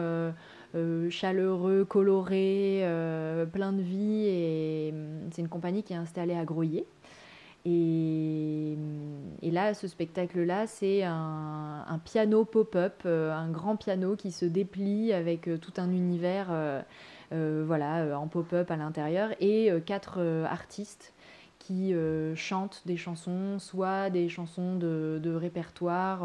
[1.11, 4.27] chaleureux, coloré, euh, plein de vie.
[4.27, 6.87] Et hum, c'est une compagnie qui est installée à Groyer.
[7.65, 14.31] Et, hum, et, là, ce spectacle-là, c'est un, piano pop-up, euh, un grand piano qui
[14.33, 16.49] se déplie avec tout un univers
[17.31, 21.13] voilà, en pop-up à l'intérieur et quatre artistes
[21.61, 21.95] qui
[22.35, 26.25] chantent des chansons, soit des chansons de répertoire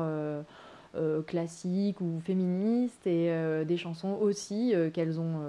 [0.95, 5.41] euh, classiques ou féministes et euh, des chansons aussi euh, qu'elles ont,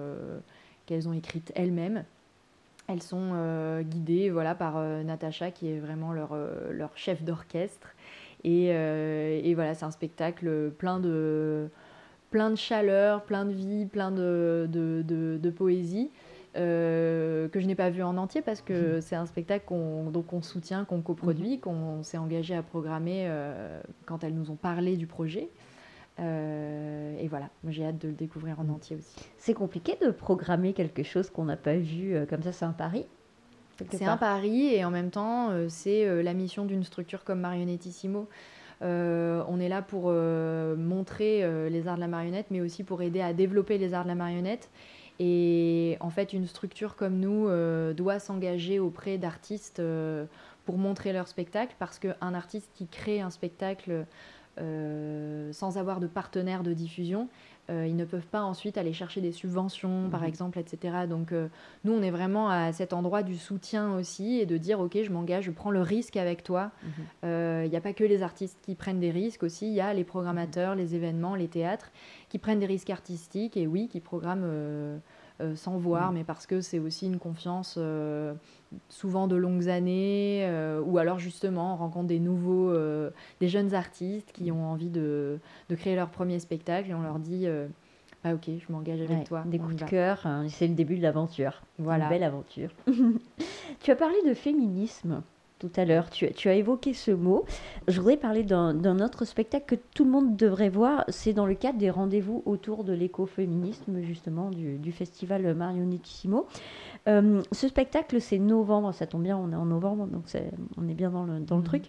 [0.90, 2.04] ont écrites elles-mêmes.
[2.88, 6.37] Elles sont guidées voilà, par Natacha qui est vraiment leur,
[6.70, 7.88] leur chef d'orchestre.
[8.44, 11.68] Et, et, voilà, c'est un spectacle plein de,
[12.30, 16.11] plein de chaleur, plein de vie, plein de, de, de poésie.
[16.57, 20.85] Euh, que je n'ai pas vu en entier parce que c'est un spectacle qu'on soutient,
[20.85, 21.61] qu'on coproduit, mhm.
[21.61, 25.51] qu'on s'est engagé à programmer euh, quand elles nous ont parlé du projet.
[26.19, 28.75] Euh, et voilà, j'ai hâte de le découvrir en mhm.
[28.75, 29.16] entier aussi.
[29.37, 33.05] C'est compliqué de programmer quelque chose qu'on n'a pas vu comme ça, c'est un pari
[33.90, 38.29] C'est un pari et en même temps, c'est la mission d'une structure comme Marionettissimo.
[38.81, 43.35] on est là pour montrer les arts de la marionnette, mais aussi pour aider à
[43.35, 44.71] développer les arts de la marionnette
[45.18, 50.26] et en fait, une structure comme nous euh, doit s'engager auprès d'artistes euh,
[50.64, 54.05] pour montrer leur spectacle, parce qu'un artiste qui crée un spectacle
[54.59, 57.29] euh, sans avoir de partenaire de diffusion,
[57.68, 60.29] ils ne peuvent pas ensuite aller chercher des subventions, par mhm.
[60.29, 61.07] exemple, etc.
[61.09, 61.33] Donc
[61.85, 65.11] nous, on est vraiment à cet endroit du soutien aussi et de dire, OK, je
[65.11, 66.70] m'engage, je prends le risque avec toi.
[66.83, 67.64] Mhm.
[67.64, 69.92] Il n'y a pas que les artistes qui prennent des risques aussi, il y a
[69.94, 71.90] les programmateurs, les événements, les théâtres
[72.29, 74.98] qui prennent des risques artistiques et oui, qui programment euh, euh,
[75.55, 76.14] sans voir, mm.
[76.14, 78.35] mais parce que c'est aussi une confiance euh,
[78.88, 80.49] souvent de longues années,
[80.85, 82.75] ou alors justement on rencontre des nouveaux,
[83.40, 87.18] des jeunes artistes qui ont envie de, de, créer leur premier spectacle et on leur
[87.18, 87.46] dit
[88.27, 89.44] ah ok, je m'engage avec toi.
[89.46, 91.62] Des coups de cœur, hein, c'est le début de l'aventure.
[91.79, 92.05] Voilà.
[92.05, 92.70] Une belle aventure.
[93.81, 95.22] tu as parlé de féminisme
[95.59, 96.11] tout à l'heure.
[96.11, 97.45] Tu, as évoqué ce mot.
[97.88, 101.05] Je voudrais parler d'un autre spectacle que tout le monde devrait voir.
[101.09, 106.47] C'est dans le cadre des rendez-vous autour de l'écoféminisme, justement, du, festival Marionettissimo.
[107.09, 110.25] Euh, ce spectacle, c'est novembre, ça tombe bien, on est en novembre, donc
[110.77, 111.62] on est bien dans le, mmh.
[111.62, 111.85] truc.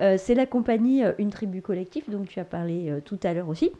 [0.00, 3.48] Euh, c'est la compagnie euh, Une Tribu Collective, dont tu as parlé tout à l'heure
[3.48, 3.70] aussi.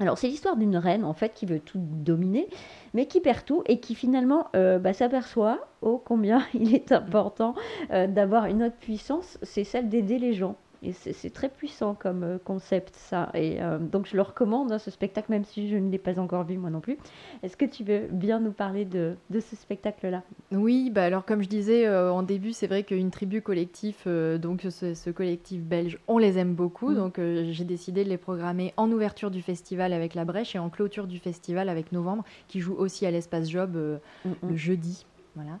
[0.00, 2.48] Alors c'est l'histoire d'une reine en fait qui veut tout dominer,
[2.94, 7.54] mais qui perd tout et qui finalement euh, bah, s'aperçoit oh combien il est important
[7.92, 10.56] euh, d'avoir une autre puissance, c'est celle d'aider les gens.
[10.84, 13.30] Et c'est très puissant comme euh, concept, ça.
[13.34, 16.18] Et euh, donc, je le recommande, hein, ce spectacle, même si je ne l'ai pas
[16.18, 16.98] encore vu, moi non plus.
[17.42, 20.22] Est-ce que tu veux bien nous parler de, de ce spectacle-là?
[20.52, 24.66] Oui, bah alors, comme je disais euh, en début, c'est vrai qu'une tribu collectif, donc
[24.68, 26.90] ce, collectif belge, on les aime beaucoup.
[26.90, 26.96] Mm.
[26.96, 30.68] Donc, j'ai décidé de les programmer en ouverture du festival avec La Brèche et en
[30.68, 33.76] clôture du festival avec Novembre, qui joue aussi à l'Espace Job
[34.24, 34.34] mm, mm.
[34.48, 35.06] le jeudi.
[35.34, 35.58] Voilà.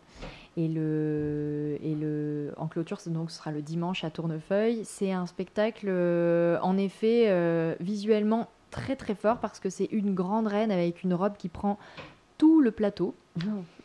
[0.56, 4.82] Et, le, en clôture, donc, ce sera le dimanche à Tournefeuille.
[4.84, 10.14] C'est un spectacle, euh, en effet, euh, visuellement très très fort parce que c'est une
[10.14, 11.78] grande reine avec une robe qui prend
[12.38, 13.14] tout le plateau.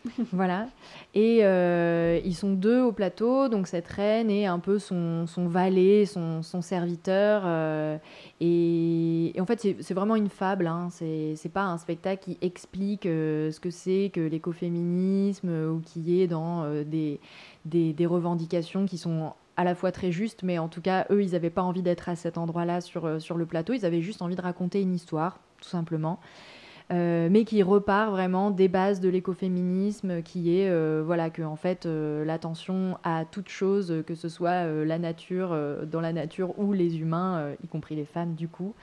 [0.32, 0.68] voilà.
[1.14, 5.48] Et euh, ils sont deux au plateau, donc cette reine est un peu son, son
[5.48, 7.44] valet, son, son serviteur.
[7.46, 7.98] Euh,
[8.40, 10.68] et, en fait, c'est vraiment une fable.
[10.68, 10.90] Hein.
[10.92, 16.28] C'est pas un spectacle qui explique euh, ce que c'est que l'écoféminisme ou qui est
[16.28, 17.20] dans des,
[17.66, 21.22] des, des, revendications qui sont à la fois très justes, mais en tout cas, eux,
[21.22, 23.74] ils n'avaient pas envie d'être à cet endroit-là sur, sur le plateau.
[23.74, 26.20] Ils avaient juste envie de raconter une histoire, tout simplement.
[26.92, 31.86] Euh, mais qui repart vraiment des bases de l'écoféminisme, qui est euh, voilà que fait
[31.86, 36.98] euh, l'attention à toute chose, que ce soit la nature, dans la nature ou les
[36.98, 38.74] humains, y compris les femmes du coup,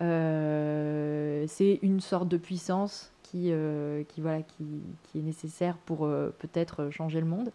[0.00, 4.04] c'est une sorte de puissance qui, est
[5.14, 7.52] nécessaire pour peut-être changer le monde.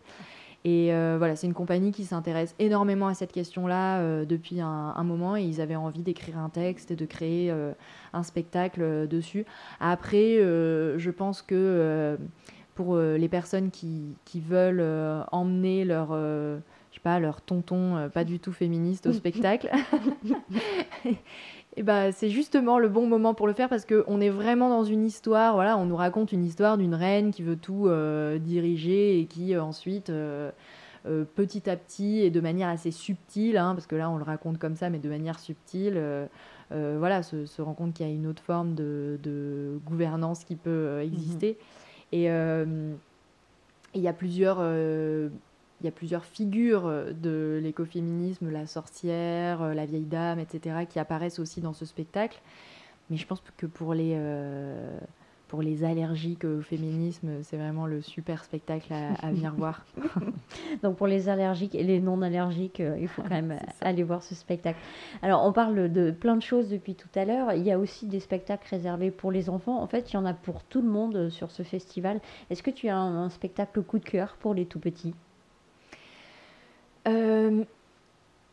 [0.65, 5.04] Et euh, voilà, c'est une compagnie qui s'intéresse énormément à cette question-là euh, depuis un,
[5.04, 7.72] moment et ils avaient envie d'écrire un texte et de créer euh,
[8.12, 9.45] un spectacle dessus.
[9.80, 12.17] Après, je pense que
[12.76, 14.86] pour les personnes qui, qui veulent
[15.32, 16.10] emmener leur
[16.91, 19.69] je pas, leur tonton pas du tout féministe au spectacle.
[21.80, 24.84] et bah, c'est justement le bon moment pour le faire parce qu'on est vraiment dans
[24.84, 25.54] une histoire.
[25.54, 29.56] Voilà, on nous raconte une histoire d'une reine qui veut tout euh, diriger et qui
[29.56, 30.52] euh, ensuite, euh,
[31.36, 34.58] petit à petit et de manière assez subtile, hein, parce que là on le raconte
[34.58, 35.98] comme ça, mais de manière subtile,
[36.70, 41.58] voilà, se, rend compte qu'il y a une autre forme de, gouvernance qui peut exister.
[42.12, 42.20] Mhm.
[42.20, 42.26] Et
[43.96, 44.60] il y a plusieurs
[45.82, 50.86] il y a plusieurs figures euh, de l'écoféminisme, la sorcière, euh, la vieille dame, etc.,
[50.89, 52.42] qui apparaissent aussi dans ce spectacle.
[53.10, 55.00] Mais je pense que pour les, euh,
[55.48, 59.84] pour les allergiques au féminisme, c'est vraiment le super spectacle à, venir voir.
[60.84, 64.36] Donc pour les allergiques et les non allergiques, il faut quand même aller voir ce
[64.36, 64.78] spectacle.
[65.24, 67.54] Alors on parle de plein de choses depuis tout à l'heure.
[67.54, 69.82] Il y a aussi des spectacles réservés pour les enfants.
[69.82, 72.22] En fait, il y en a pour tout le monde sur ce festival.
[72.52, 75.15] Est-ce que tu as un spectacle coup de cœur pour les tout petits?
[77.08, 77.64] Euh,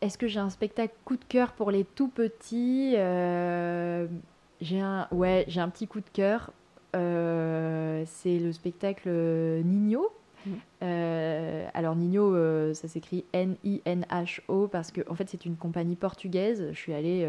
[0.01, 4.07] est-ce que j'ai un spectacle coup de cœur pour les tout petits euh,
[4.61, 6.51] J'ai un, ouais, j'ai un petit coup de cœur.
[6.95, 9.09] Euh, c'est le spectacle
[9.63, 10.11] Nino.
[10.45, 10.85] Mmh.
[11.73, 16.69] alors Nino, ça s'écrit N-I-N-H-O parce que en fait c'est une compagnie portugaise.
[16.71, 17.27] Je suis allée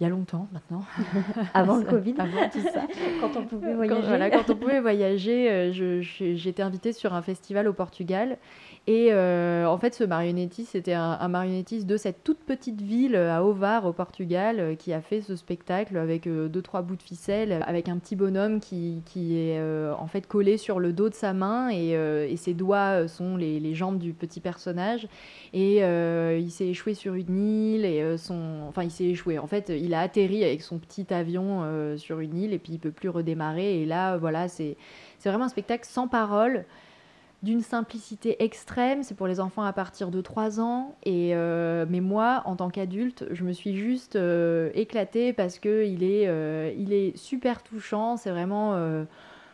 [0.00, 0.82] il y a longtemps maintenant.
[1.54, 2.14] Avant le Covid.
[2.18, 2.86] Avant tout ça.
[3.20, 4.00] quand on pouvait voyager.
[4.00, 8.38] Quand, voilà, quand on pouvait voyager, j'étais invitée sur un festival au Portugal
[8.86, 13.32] et euh, en fait, ce marionnettiste, c'était un, marionnettiste de cette toute petite ville euh,
[13.32, 17.02] à Ovar, au Portugal, euh, qui a fait ce spectacle avec deux, trois bouts de
[17.02, 19.60] ficelle, avec un petit bonhomme qui, qui est
[19.92, 23.60] en fait collé sur le dos de sa main et, et ses doigts sont les,
[23.60, 25.06] les, jambes du petit personnage.
[25.52, 28.62] Et il s'est échoué sur une île et son.
[28.68, 29.38] Enfin, il s'est échoué.
[29.38, 32.78] En fait, il a atterri avec son petit avion sur une île et puis il
[32.78, 33.82] peut plus redémarrer.
[33.82, 34.76] Et là, voilà, c'est
[35.24, 36.64] vraiment un spectacle sans parole
[37.42, 39.02] d'une simplicité extrême.
[39.02, 40.94] C'est pour les enfants à partir de 3 ans.
[41.04, 46.02] Et, euh, mais moi, en tant qu'adulte, je me suis juste euh, éclatée parce qu'il
[46.02, 48.16] est, euh, il est super touchant.
[48.16, 48.76] C'est vraiment,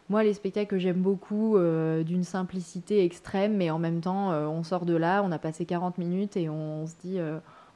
[0.08, 1.58] moi, les spectacles que j'aime beaucoup,
[2.04, 5.98] d'une simplicité extrême, mais en même temps, on sort de là, on a passé 40
[5.98, 7.18] minutes et on, se dit,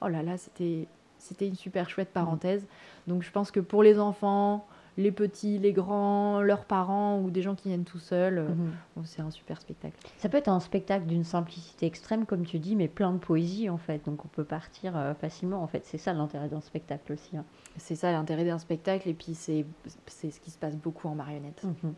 [0.00, 0.86] oh là là, c'était,
[1.20, 2.66] c'était une super chouette parenthèse.
[3.06, 7.42] Donc je pense que pour les enfants, les petits, les grands, leurs parents ou des
[7.42, 8.38] gens qui viennent tout seuls.
[8.38, 9.04] Euh, mhm.
[9.04, 9.96] c'est un super spectacle.
[10.18, 13.68] Ça peut être un spectacle d'une simplicité extrême, comme tu dis, mais plein de poésie
[13.68, 14.04] en fait.
[14.04, 15.62] Donc on peut partir euh, facilement.
[15.62, 17.36] En fait, c'est ça l'intérêt d'un spectacle aussi.
[17.36, 17.44] Hein.
[17.76, 19.64] C'est ça l'intérêt d'un spectacle, et puis c'est
[20.06, 21.62] ce qui se passe beaucoup en marionnette.
[21.64, 21.94] Mhm.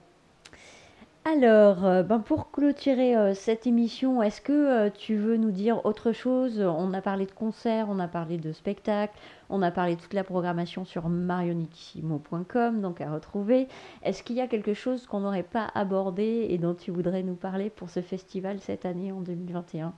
[1.24, 5.84] Alors, euh, ben pour clôturer euh, cette émission, est-ce que euh, tu veux nous dire
[5.86, 6.60] autre chose?
[6.60, 9.16] On a parlé de concerts, on a parlé de spectacles,
[9.48, 13.68] on a parlé de toute la programmation sur marionitissimo.com, donc à retrouver.
[14.02, 17.36] Est-ce qu'il y a quelque chose qu'on n'aurait pas abordé et dont tu voudrais nous
[17.36, 19.94] parler pour ce festival cette année en 2021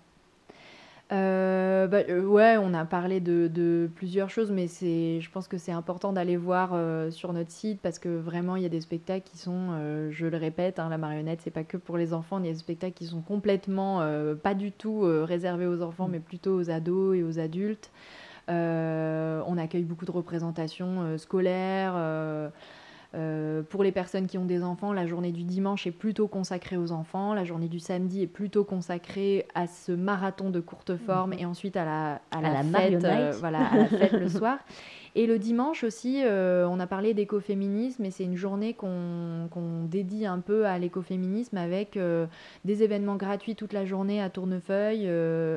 [1.12, 5.58] euh, bah, euh, ouais, on a parlé de, plusieurs choses, mais c'est, je pense que
[5.58, 8.80] c'est important d'aller voir euh, sur notre site parce que vraiment il y a des
[8.80, 9.70] spectacles qui sont,
[10.10, 12.52] je le répète, hein, la marionnette c'est pas que pour les enfants, il y a
[12.52, 14.00] des spectacles qui sont complètement
[14.42, 16.12] pas du tout réservés aux enfants, mm.
[16.12, 17.90] mais plutôt aux ados et aux adultes.
[18.48, 21.94] on accueille beaucoup de représentations scolaires.
[23.14, 26.77] Euh, pour les personnes qui ont des enfants, la journée du dimanche est plutôt consacrée
[26.77, 31.31] aux enfants, la journée du samedi est plutôt consacrée à ce marathon de courte forme
[31.31, 31.38] mhm.
[31.38, 34.59] et ensuite à la, à la, fête, euh, voilà, à la fête le soir.
[35.14, 40.27] Et le dimanche aussi, euh, on a parlé d'écoféminisme et c'est une journée qu'on dédie
[40.27, 41.96] un peu à l'écoféminisme avec
[42.64, 45.09] des événements gratuits toute la journée à Tournefeuille,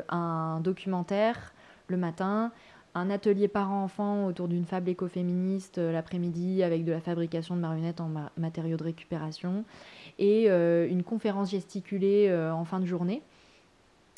[0.09, 1.53] un documentaire
[1.87, 2.51] le matin,
[2.97, 8.01] un atelier parents-enfants autour d'une fable écoféministe euh, l'après-midi avec de la fabrication de marionnettes
[8.01, 9.63] en matériaux de récupération
[10.19, 13.21] et euh, une conférence gesticulée euh, en fin de journée.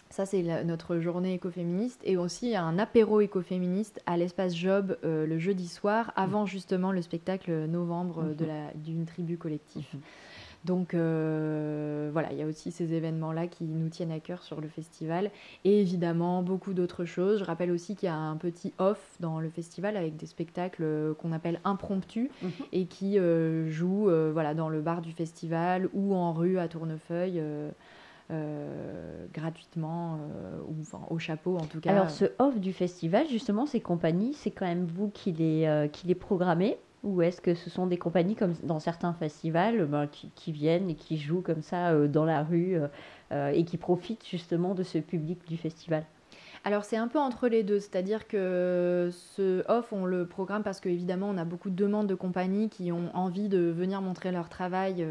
[0.10, 5.68] Ça, c'est notre journée écoféministe et aussi un apéro écoféministe à l'espace Job le jeudi
[5.68, 8.82] soir avant justement le spectacle novembre mhm.
[8.84, 9.86] d'une tribu collective.
[10.66, 14.60] Donc euh, voilà, il y a aussi ces événements-là qui nous tiennent à cœur sur
[14.60, 15.32] le festival.
[15.64, 17.40] Et évidemment, beaucoup d'autres choses.
[17.40, 20.84] Je rappelle aussi qu'il y a un petit off dans le festival avec des spectacles
[20.84, 22.52] euh, qu'on appelle impromptus mhm.
[22.74, 27.42] et qui euh, jouent voilà, dans le bar du festival ou en rue à Tournefeuille.
[29.34, 30.20] gratuitement
[30.68, 31.92] ou enfin, au chapeau en tout cas.
[31.92, 36.08] Alors ce off du festival, justement, ces compagnies, c'est quand même vous qui les, qui
[36.08, 36.78] les programmez?
[37.04, 40.96] Ou est-ce que ce sont des compagnies comme dans certains festivals ben, qui, viennent et
[40.96, 42.88] qui jouent comme ça euh, dans la rue euh,
[43.32, 46.04] euh, et qui profitent justement de ce public du festival?
[46.66, 50.82] Alors c'est un peu entre les deux, c'est-à-dire que ce off, on le programme parce
[50.82, 54.50] qu'évidemment on a beaucoup de demandes de compagnies qui ont envie de venir montrer leur
[54.50, 55.08] travail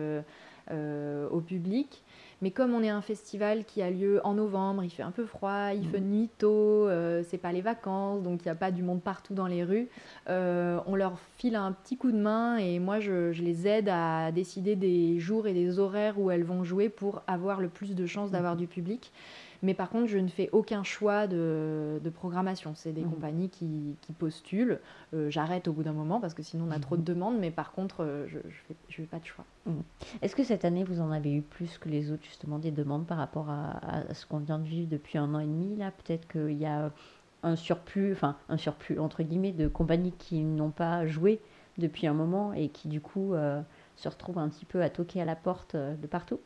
[0.71, 2.05] au public.
[2.41, 5.27] Mais comme on est un festival qui a lieu en novembre, il fait un peu
[5.27, 6.09] froid, il fait mm.
[6.09, 9.35] nuit tôt, euh, c'est pas les vacances, donc il n'y a pas du monde partout
[9.35, 9.89] dans les rues.
[10.29, 14.31] Euh, on leur file un petit coup de main et moi je, les aide à
[14.31, 18.07] décider des jours et des horaires où elles vont jouer pour avoir le plus de
[18.07, 18.59] chances d'avoir mm.
[18.59, 19.13] du public.
[19.63, 22.75] Mais par contre, je ne fais aucun choix de, programmation.
[22.75, 23.11] C'est des mmh.
[23.11, 24.81] compagnies qui, postulent.
[25.15, 27.05] Euh, j'arrête au bout d'un moment parce que sinon on a trop de mmh.
[27.05, 27.39] demandes.
[27.39, 28.43] Mais par contre, euh, je ne
[28.89, 29.45] fais, pas de choix.
[29.67, 29.73] Mmh.
[30.23, 33.07] Est-ce que cette année, vous en avez eu plus que les autres, justement, des demandes
[33.07, 36.29] par rapport à, ce qu'on vient de vivre depuis un an et demi Là, peut-être
[36.29, 36.91] qu'il y a
[37.43, 41.41] un surplus, enfin un surplus entre guillemets, de compagnies qui n'ont pas joué
[41.79, 43.61] depuis un moment et qui du coup euh,
[43.95, 46.41] se retrouvent un petit peu à toquer à la porte de partout?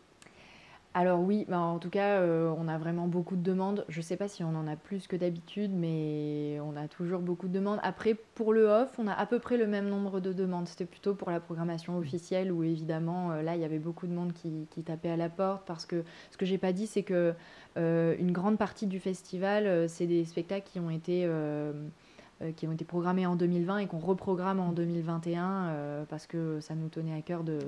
[0.95, 3.87] Alors oui, bah, en tout cas, euh, on a vraiment beaucoup de demandes.
[3.89, 7.21] Je ne sais pas si on en a plus que d'habitude, mais on a toujours
[7.21, 7.81] beaucoup de demandes.
[7.83, 10.69] Après, pour le off, on a à peu près le même nombre de demandes.
[10.69, 14.13] C'était plutôt pour la programmation officielle où évidemment, euh, là, il y avait beaucoup de
[14.13, 17.33] monde qui, tapait à la porte parce que ce que j'ai pas dit, c'est que
[17.79, 21.73] euh, une grande partie du festival, c'est des spectacles qui ont été euh,
[22.51, 26.75] qui ont été programmés en 2020 et qu'on reprogramme en 2021 euh, parce que ça
[26.75, 27.59] nous tenait à cœur de,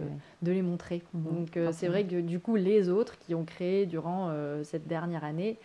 [0.42, 1.02] de les montrer.
[1.12, 1.22] Mhm.
[1.22, 4.32] Donc euh, c'est vrai que du coup, les autres qui ont créé durant
[4.62, 5.58] cette dernière année,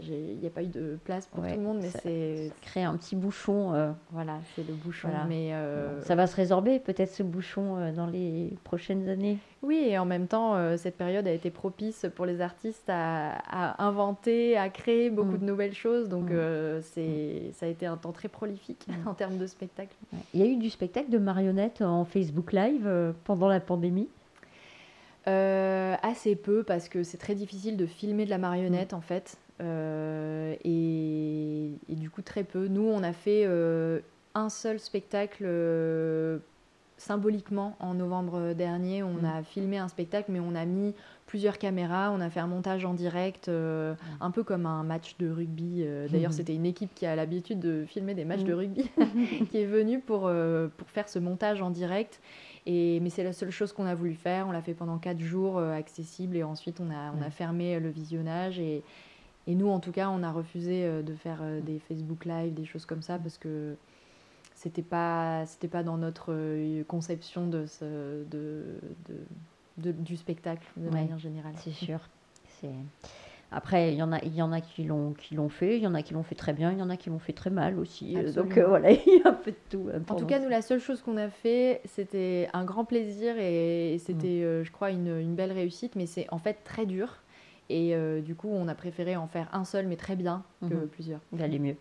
[0.00, 2.52] il n'y a pas eu de place pour tout le monde, mais c'est...
[2.62, 3.94] créé un petit bouchon.
[4.12, 5.08] Voilà, c'est le bouchon.
[5.28, 5.52] Mais,
[6.02, 9.38] Ça va se résorber peut-être ce bouchon dans les prochaines années?
[9.64, 13.82] Oui, et en même temps, euh, cette période a été propice pour les artistes à,
[13.82, 15.38] inventer, à créer beaucoup mm.
[15.38, 16.08] de nouvelles choses.
[16.08, 16.32] Donc, mm.
[16.32, 18.92] euh, c'est, ça a été un temps très prolifique mm.
[19.08, 19.94] en termes de spectacle.
[20.34, 24.08] Il y a eu du spectacle de marionnettes en Facebook Live euh, pendant la pandémie?
[25.26, 29.38] Assez peu, parce que c'est très difficile de filmer de la marionnette, en fait.
[29.60, 32.68] Et, et, du coup, très peu.
[32.68, 33.48] Nous, on a fait
[34.34, 35.46] un seul spectacle
[36.96, 39.02] symboliquement en novembre dernier.
[39.02, 39.24] On mm.
[39.24, 40.94] a filmé un spectacle, mais on a mis
[41.26, 43.96] plusieurs caméras, on a fait un montage en direct, euh, mm.
[44.20, 45.82] un peu comme un match de rugby.
[45.82, 46.34] Euh, d'ailleurs, mm.
[46.34, 48.90] c'était une équipe qui a l'habitude de filmer des matchs de rugby
[49.50, 52.20] qui est venue pour, euh, pour faire ce montage en direct.
[52.66, 54.46] Et, mais c'est la seule chose qu'on a voulu faire.
[54.46, 57.90] On l'a fait pendant quatre jours, accessible, et ensuite on a, on a fermé le
[57.90, 58.58] visionnage.
[58.58, 58.82] Et,
[59.46, 62.86] et, nous, en tout cas, on a refusé de faire des Facebook Live, des choses
[62.86, 63.76] comme ça, parce que
[64.64, 68.64] c'était pas c'était pas dans notre euh, conception de, ce, de,
[69.76, 71.52] de, du spectacle de manière générale.
[71.56, 72.00] C'est sûr.
[72.60, 72.70] C'est
[73.52, 75.82] après, il y en a, il y en a qui l'ont, qui l'ont fait, il
[75.82, 77.34] y en a qui l'ont fait très bien, il y en a qui l'ont fait
[77.34, 78.16] très mal aussi.
[78.16, 79.88] Euh, donc euh, voilà, il y a un peu de tout.
[79.94, 83.36] Hein, en tout cas, nous, la seule chose qu'on a fait, c'était un grand plaisir
[83.38, 84.64] et, c'était, mm.
[84.64, 87.18] je crois, une, une, belle réussite, mais c'est en fait très dur.
[87.68, 90.86] Et du coup, on a préféré en faire un seul, mais très bien, que mm-hmm.
[90.88, 91.20] plusieurs.
[91.32, 91.76] D'aller mieux.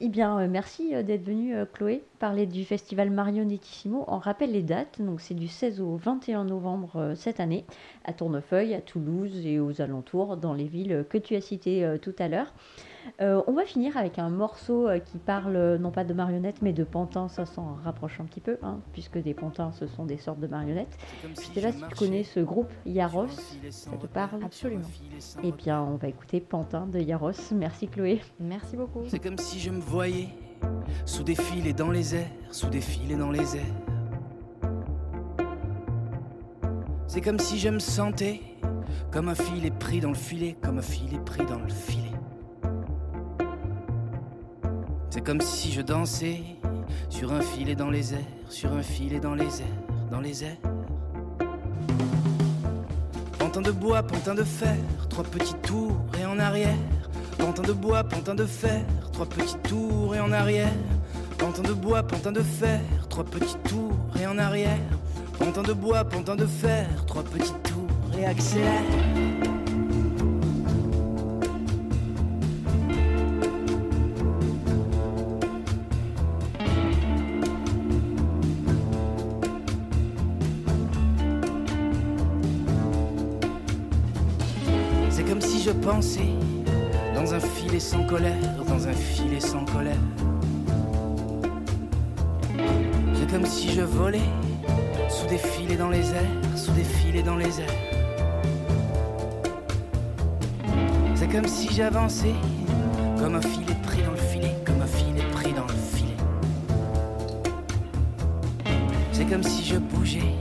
[0.00, 4.04] Eh bien, euh, merci euh, d'être venue, euh, Chloé, parler du festival Marionettissimo.
[4.08, 7.64] On rappelle les dates, donc c'est du 16 au 21 novembre cette année,
[8.04, 12.14] à Tournefeuille, à Toulouse et aux alentours, dans les villes que tu as citées tout
[12.18, 12.52] à l'heure.
[13.20, 16.62] Euh, on va finir avec un morceau euh, qui parle euh, non pas de marionnettes
[16.62, 20.04] mais de pantins, ça s'en rapproche un petit peu, hein, puisque des pantins ce sont
[20.04, 20.96] des sortes de marionnettes.
[21.22, 23.28] Je sais pas si tu connais ce groupe Yaros,
[23.70, 24.42] ça te parle?
[24.44, 24.82] Absolument.
[25.42, 27.52] Eh bien, on va écouter Pantin de Yaros.
[27.52, 28.20] Merci Chloé.
[28.40, 29.02] Merci beaucoup.
[29.08, 30.28] C'est comme si je me voyais
[31.04, 33.74] sous des filets dans les airs, sous des filets dans les airs.
[37.06, 38.40] C'est comme si je me sentais
[39.12, 42.13] comme un filet pris dans le filet, comme un filet pris dans le filet.
[45.14, 46.42] C'est comme si je dansais
[47.08, 50.56] sur un filet dans les airs, sur un filet dans les airs, dans les airs.
[53.38, 54.74] Pantin de bois, pantin de fer,
[55.08, 56.74] trois petits tours et en arrière.
[57.38, 60.74] Pantin de bois, pantin de fer, trois petits tours et en arrière.
[61.38, 64.80] Pantin de bois, pantin de fer, trois petits tours et en arrière.
[65.38, 69.43] Pantin de bois, pantin de fer, trois petits tours et accélère.
[85.64, 86.28] Je pensais
[87.14, 88.36] dans un filet sans colère,
[88.68, 89.96] dans un filet sans colère.
[93.14, 94.28] C'est comme si je volais
[95.08, 97.78] sous des filets dans les airs, sous des filets dans les airs.
[101.14, 102.34] C'est comme si j'avançais
[103.18, 106.16] comme un filet pris dans le filet, comme un filet pris dans le filet.
[109.12, 110.34] C'est comme si je bougeais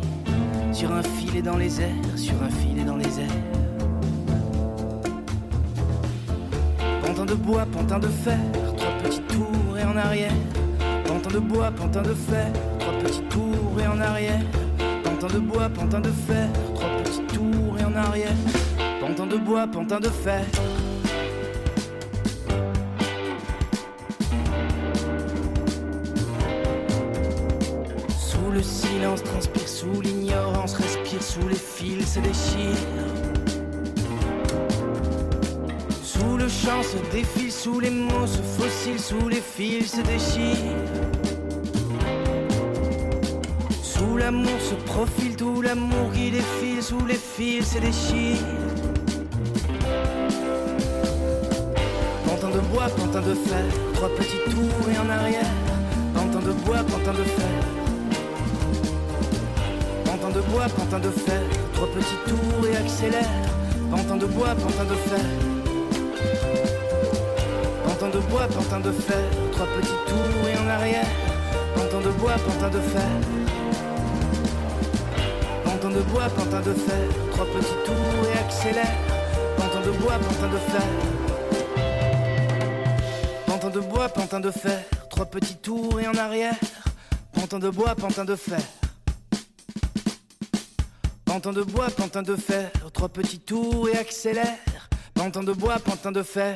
[0.74, 3.62] sur un filet dans les airs, sur un filet dans les airs.
[7.24, 8.38] Pantin de bois, pantin de fer,
[8.76, 10.34] trois petits tours et en arrière.
[11.06, 14.42] Pantin de bois, pantin de fer, trois petits tours et en arrière.
[15.06, 18.36] Pantin de bois, pantin de fer, trois petits tours et en arrière.
[19.00, 20.44] Pantin de bois, pantin de fer.
[28.10, 33.33] Sous le silence transpire, sous l'ignorance respire, sous les fils se déchire.
[36.82, 40.58] Se défile, sous les mots se fossile, sous les fils se déchire.
[43.82, 48.38] Sous l'amour se profile, tout l'amour qui défile, sous les fils se déchire.
[52.26, 55.52] Pantin de bois, pantin de fer, trois petits tours et en arrière.
[56.14, 57.56] Pantin de bois, pantin de fer.
[60.06, 61.42] Pantin de bois, pantin de fer,
[61.74, 63.30] trois petits tours et accélère.
[63.90, 65.53] Pantin de bois, pantin de fer.
[68.34, 71.06] Bois, pantin de fer, trois petits tours et en arrière.
[71.76, 73.10] Pantin de bois, pantin de fer.
[75.64, 78.98] Pantin de bois, pantin de fer, trois petits tours et accélère.
[79.56, 80.82] Pantin de bois, pantin de fer.
[83.46, 86.58] Pantin de bois, pantin de fer, trois petits tours et en arrière.
[87.34, 88.64] Pantin de bois, pantin de fer.
[91.24, 94.58] Pantin de bois, pantin de fer, trois petits tours et accélère.
[95.14, 96.56] Pantin de bois, pantin de fer.